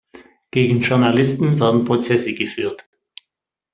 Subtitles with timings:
[0.49, 2.85] Gegen Journalisten werden Prozesse geführt.